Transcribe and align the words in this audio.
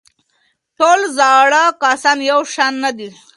ټول 0.77 0.99
زاړه 1.17 1.63
کسان 1.81 2.17
یو 2.31 2.39
شان 2.53 2.73
نه 2.83 2.91
دي. 2.97 3.09